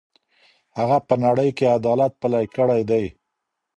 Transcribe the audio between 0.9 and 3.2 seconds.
په نړۍ کې عدالت پلی کړی دی.